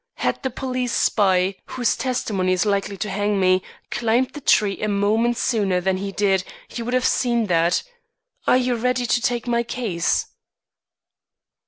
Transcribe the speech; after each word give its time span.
Had 0.15 0.41
the 0.41 0.49
police 0.49 0.93
spy 0.93 1.53
whose 1.67 1.95
testimony 1.95 2.53
is 2.53 2.65
likely 2.65 2.97
to 2.97 3.07
hang 3.11 3.39
me, 3.39 3.61
climbed 3.91 4.31
the 4.33 4.41
tree 4.41 4.81
a 4.81 4.87
moment 4.87 5.37
sooner 5.37 5.79
than 5.79 5.97
he 5.97 6.11
did, 6.11 6.43
he 6.67 6.81
would 6.81 6.95
have 6.95 7.05
seen 7.05 7.45
that. 7.45 7.83
Are 8.47 8.57
you 8.57 8.73
ready 8.75 9.05
to 9.05 9.21
take 9.21 9.45
my 9.45 9.61
case?" 9.61 10.25